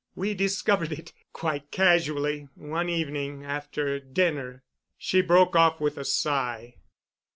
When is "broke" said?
5.21-5.55